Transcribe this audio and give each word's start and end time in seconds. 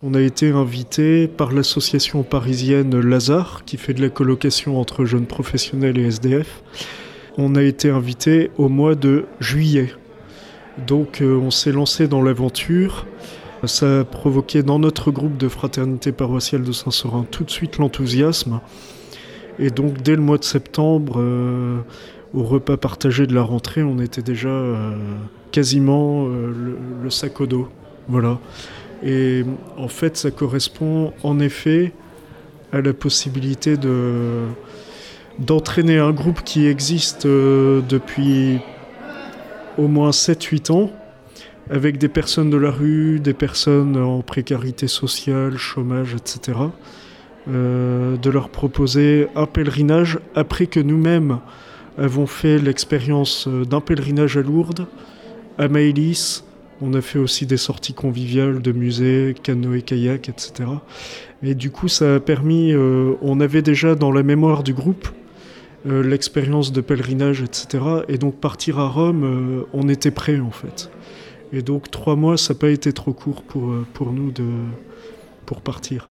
On 0.00 0.14
a 0.14 0.20
été 0.20 0.50
invité 0.50 1.26
par 1.26 1.50
l'association 1.50 2.22
parisienne 2.22 3.00
Lazare, 3.00 3.64
qui 3.66 3.76
fait 3.76 3.94
de 3.94 4.00
la 4.00 4.10
colocation 4.10 4.78
entre 4.78 5.04
jeunes 5.04 5.26
professionnels 5.26 5.98
et 5.98 6.04
SDF. 6.04 6.62
On 7.36 7.56
a 7.56 7.64
été 7.64 7.90
invité 7.90 8.52
au 8.58 8.68
mois 8.68 8.94
de 8.94 9.24
juillet. 9.40 9.92
Donc 10.86 11.20
euh, 11.20 11.34
on 11.36 11.50
s'est 11.50 11.72
lancé 11.72 12.06
dans 12.06 12.22
l'aventure. 12.22 13.06
Ça 13.64 14.02
a 14.02 14.04
provoqué 14.04 14.62
dans 14.62 14.78
notre 14.78 15.10
groupe 15.10 15.36
de 15.36 15.48
fraternité 15.48 16.12
paroissiale 16.12 16.62
de 16.62 16.70
Saint-Seurin 16.70 17.26
tout 17.28 17.42
de 17.42 17.50
suite 17.50 17.78
l'enthousiasme. 17.78 18.60
Et 19.58 19.70
donc 19.70 20.00
dès 20.00 20.14
le 20.14 20.22
mois 20.22 20.38
de 20.38 20.44
septembre, 20.44 21.16
euh, 21.18 21.80
au 22.34 22.44
repas 22.44 22.76
partagé 22.76 23.26
de 23.26 23.34
la 23.34 23.42
rentrée, 23.42 23.82
on 23.82 23.98
était 23.98 24.22
déjà 24.22 24.48
euh, 24.48 24.96
quasiment 25.50 26.28
le, 26.28 26.78
le 27.02 27.10
sac 27.10 27.40
au 27.40 27.46
dos. 27.46 27.68
Voilà. 28.06 28.38
Et 29.04 29.44
en 29.76 29.88
fait, 29.88 30.16
ça 30.16 30.30
correspond 30.30 31.12
en 31.22 31.38
effet 31.38 31.92
à 32.72 32.80
la 32.80 32.92
possibilité 32.92 33.76
de 33.76 34.44
d'entraîner 35.38 35.98
un 35.98 36.10
groupe 36.10 36.42
qui 36.42 36.66
existe 36.66 37.24
euh, 37.26 37.80
depuis 37.88 38.58
au 39.78 39.86
moins 39.86 40.10
7-8 40.10 40.72
ans, 40.72 40.90
avec 41.70 41.98
des 41.98 42.08
personnes 42.08 42.50
de 42.50 42.56
la 42.56 42.72
rue, 42.72 43.20
des 43.20 43.34
personnes 43.34 43.96
en 43.96 44.22
précarité 44.22 44.88
sociale, 44.88 45.56
chômage, 45.56 46.14
etc. 46.14 46.58
Euh, 47.48 48.16
de 48.16 48.30
leur 48.30 48.48
proposer 48.48 49.28
un 49.36 49.46
pèlerinage 49.46 50.18
après 50.34 50.66
que 50.66 50.80
nous-mêmes 50.80 51.38
avons 51.96 52.26
fait 52.26 52.58
l'expérience 52.58 53.46
d'un 53.46 53.80
pèlerinage 53.80 54.36
à 54.36 54.42
Lourdes, 54.42 54.86
à 55.56 55.68
Maïlis, 55.68 56.42
on 56.80 56.94
a 56.94 57.00
fait 57.00 57.18
aussi 57.18 57.46
des 57.46 57.56
sorties 57.56 57.94
conviviales 57.94 58.62
de 58.62 58.72
musées, 58.72 59.34
canoë, 59.42 59.82
kayak, 59.82 60.28
etc. 60.28 60.70
Et 61.42 61.54
du 61.54 61.70
coup, 61.70 61.88
ça 61.88 62.16
a 62.16 62.20
permis. 62.20 62.72
Euh, 62.72 63.14
on 63.20 63.40
avait 63.40 63.62
déjà 63.62 63.94
dans 63.94 64.12
la 64.12 64.22
mémoire 64.22 64.62
du 64.62 64.74
groupe 64.74 65.08
euh, 65.86 66.02
l'expérience 66.02 66.72
de 66.72 66.80
pèlerinage, 66.80 67.42
etc. 67.42 67.84
Et 68.08 68.18
donc 68.18 68.36
partir 68.36 68.78
à 68.78 68.88
Rome, 68.88 69.24
euh, 69.24 69.66
on 69.72 69.88
était 69.88 70.10
prêt 70.10 70.38
en 70.38 70.50
fait. 70.50 70.90
Et 71.52 71.62
donc 71.62 71.90
trois 71.90 72.14
mois, 72.14 72.36
ça 72.36 72.54
n'a 72.54 72.60
pas 72.60 72.70
été 72.70 72.92
trop 72.92 73.12
court 73.12 73.42
pour, 73.42 73.74
pour 73.94 74.12
nous 74.12 74.30
de, 74.30 74.44
pour 75.46 75.62
partir. 75.62 76.06